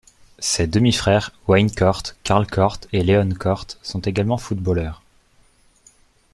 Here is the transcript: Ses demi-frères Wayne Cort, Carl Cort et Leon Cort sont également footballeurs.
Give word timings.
Ses 0.39 0.65
demi-frères 0.65 1.29
Wayne 1.47 1.69
Cort, 1.69 2.01
Carl 2.23 2.47
Cort 2.47 2.79
et 2.91 3.03
Leon 3.03 3.35
Cort 3.39 3.67
sont 3.83 3.99
également 3.99 4.39
footballeurs. 4.39 5.03